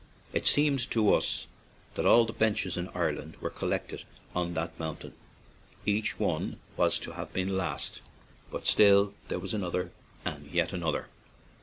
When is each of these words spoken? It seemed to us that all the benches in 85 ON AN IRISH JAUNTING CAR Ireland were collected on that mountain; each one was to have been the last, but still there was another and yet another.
It 0.33 0.47
seemed 0.47 0.89
to 0.89 1.13
us 1.13 1.45
that 1.93 2.07
all 2.07 2.25
the 2.25 2.33
benches 2.33 2.75
in 2.75 2.85
85 2.85 2.89
ON 2.89 2.89
AN 2.89 2.89
IRISH 2.89 3.03
JAUNTING 3.03 3.13
CAR 3.13 3.21
Ireland 3.21 3.41
were 3.53 3.59
collected 3.59 4.03
on 4.33 4.53
that 4.55 4.79
mountain; 4.79 5.13
each 5.85 6.19
one 6.19 6.59
was 6.75 6.97
to 6.97 7.11
have 7.11 7.31
been 7.33 7.49
the 7.49 7.53
last, 7.53 8.01
but 8.49 8.65
still 8.65 9.13
there 9.27 9.37
was 9.37 9.53
another 9.53 9.91
and 10.25 10.47
yet 10.47 10.73
another. 10.73 11.07